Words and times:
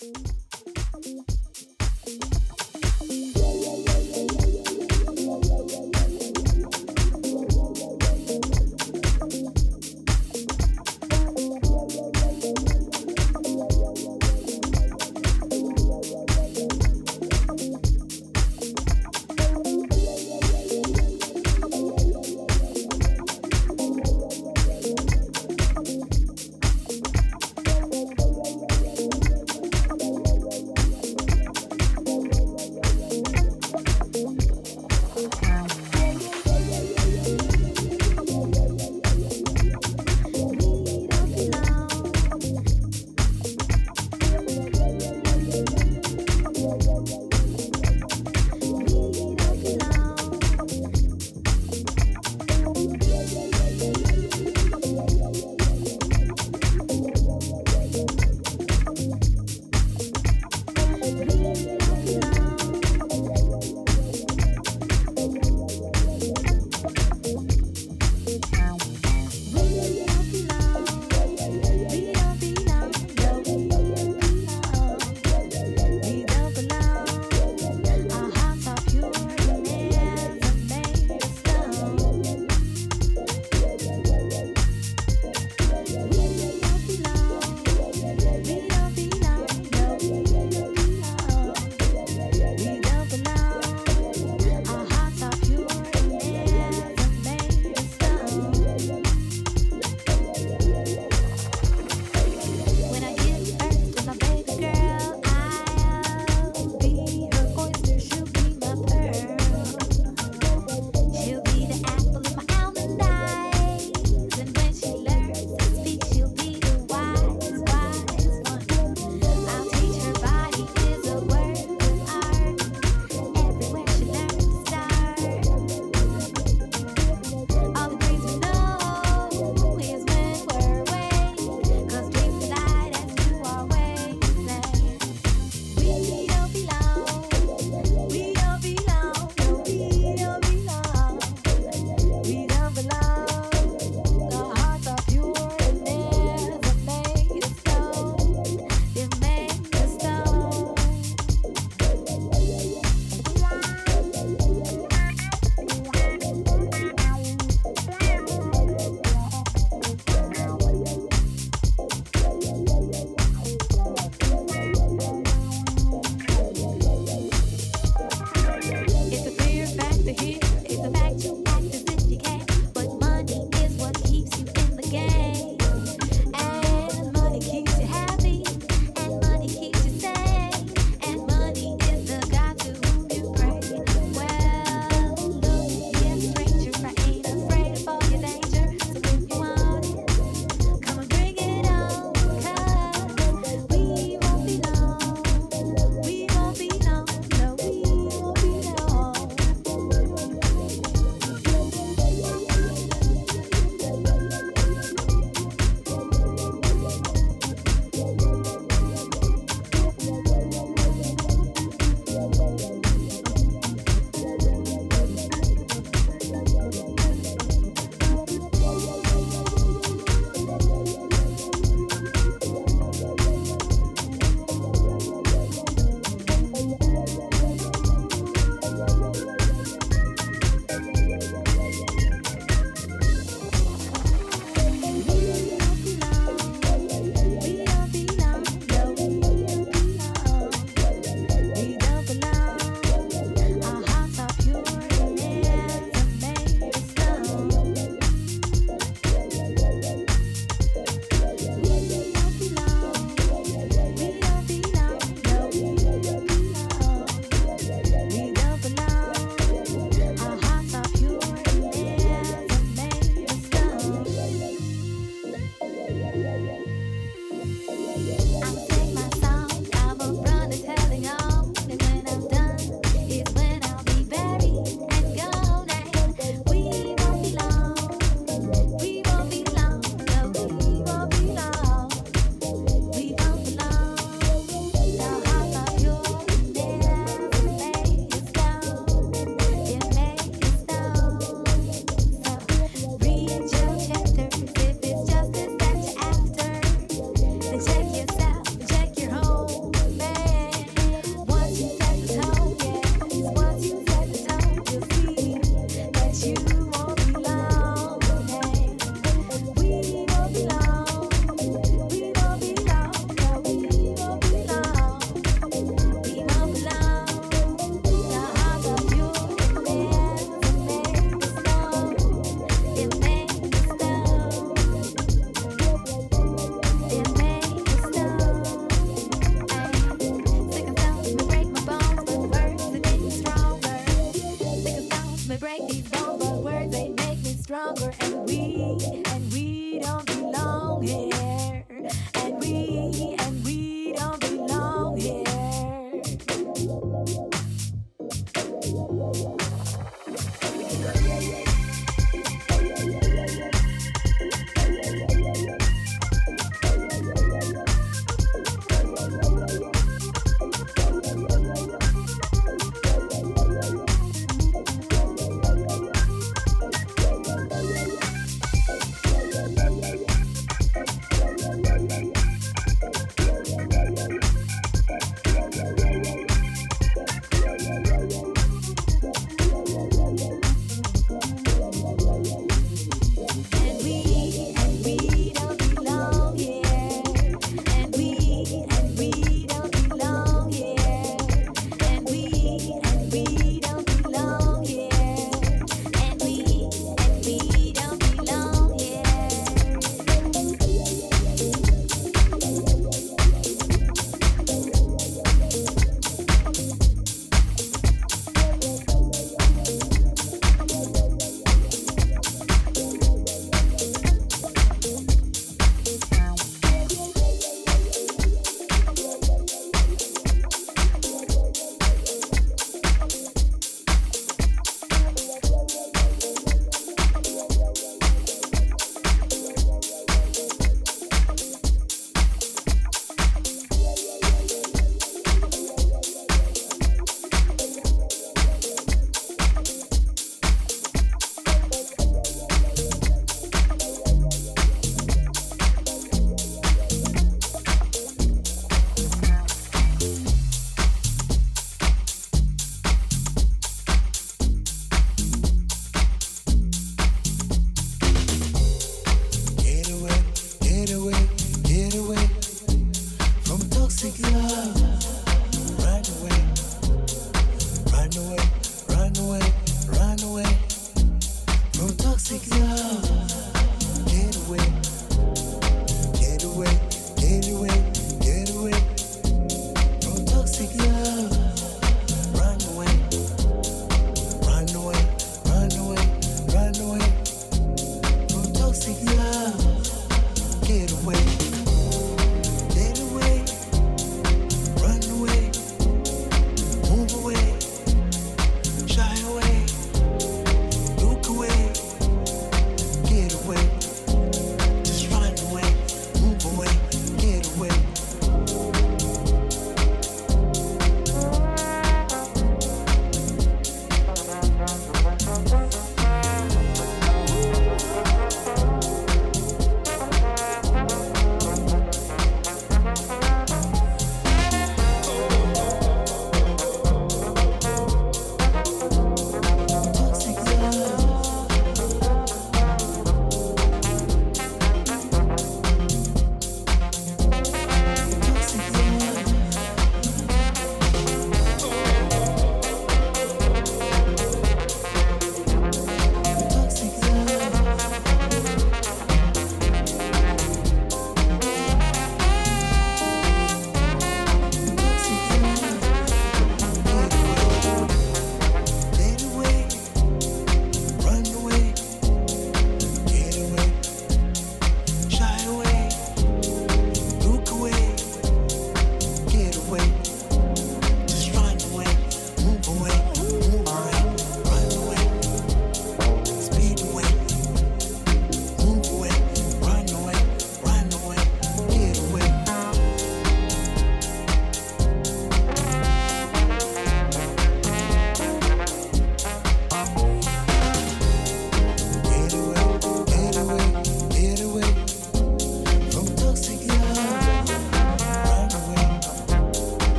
Thank 0.00 0.39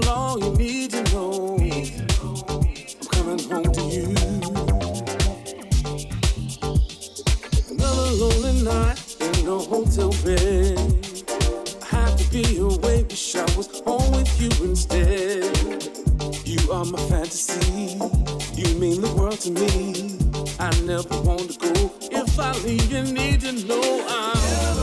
long 0.00 0.42
you 0.42 0.52
need 0.54 0.90
to 0.90 1.02
know. 1.12 1.56
I'm 1.58 3.06
coming 3.08 3.38
home 3.48 3.72
to 3.72 3.82
you. 3.82 4.14
Another 7.70 8.10
lonely 8.20 8.62
night 8.62 9.16
in 9.20 9.46
a 9.46 9.58
hotel 9.58 10.10
bed. 10.24 10.78
I 11.82 11.86
have 11.86 12.16
to 12.16 12.30
be 12.30 12.58
away. 12.58 13.04
Wish 13.04 13.36
I 13.36 13.44
was 13.56 13.80
home 13.80 14.12
with 14.12 14.40
you 14.40 14.50
instead. 14.64 15.56
You 16.44 16.72
are 16.72 16.84
my 16.84 16.98
fantasy. 17.08 17.98
You 18.54 18.74
mean 18.78 19.00
the 19.00 19.12
world 19.16 19.40
to 19.40 19.50
me. 19.50 20.18
I 20.60 20.70
never 20.82 21.20
want 21.22 21.52
to 21.52 21.58
go. 21.58 21.90
If 22.10 22.38
I 22.38 22.52
leave, 22.64 22.90
you 22.92 23.02
need 23.02 23.40
to 23.42 23.52
know 23.66 24.04
I'm. 24.08 24.77